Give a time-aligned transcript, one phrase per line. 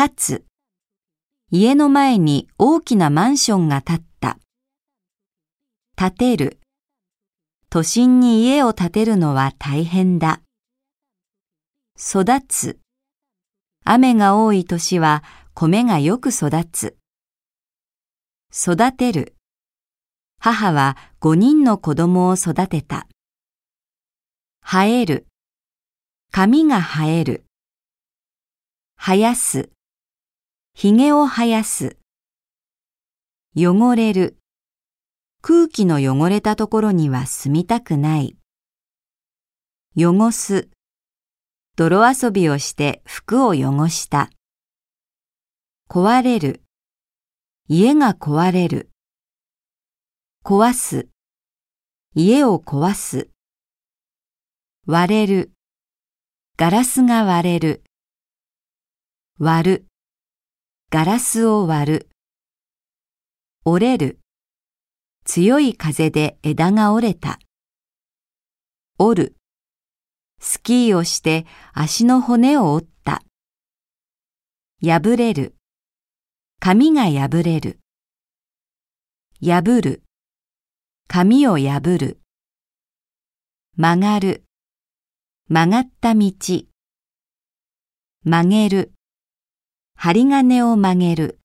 [0.00, 0.44] 立つ。
[1.50, 4.38] 家の前に大きなマンションが建った。
[5.96, 6.60] 建てる。
[7.68, 10.40] 都心に家を建てるのは大変だ。
[11.98, 12.78] 育つ。
[13.84, 16.96] 雨が多い年は米がよく育つ。
[18.54, 19.34] 育てる。
[20.38, 23.08] 母は五人の子供を育てた。
[24.64, 25.26] 生える。
[26.30, 27.46] 髪が生える。
[28.96, 29.70] 生やす。
[30.80, 31.98] 髭を生やす。
[33.56, 34.38] 汚れる。
[35.42, 38.36] 空気の汚れたところには住みたくない。
[39.96, 40.68] 汚す。
[41.74, 44.30] 泥遊びをして服を汚した。
[45.88, 46.62] 壊れる。
[47.66, 48.92] 家が壊れる。
[50.44, 51.08] 壊す。
[52.14, 53.30] 家を壊す。
[54.86, 55.52] 割れる。
[56.56, 57.82] ガラスが割れる。
[59.40, 59.87] 割る。
[60.90, 62.08] ガラスを割る。
[63.66, 64.20] 折れる。
[65.26, 67.38] 強い風で枝が折れた。
[68.98, 69.36] 折る。
[70.40, 73.22] スキーをして足の骨を折った。
[74.80, 75.56] 破れる。
[76.58, 77.80] 髪が破れる。
[79.44, 80.02] 破る。
[81.06, 82.18] 髪を破る。
[83.76, 84.44] 曲がる。
[85.50, 86.32] 曲がった道。
[88.24, 88.94] 曲げる。
[90.00, 91.40] 針金を曲げる。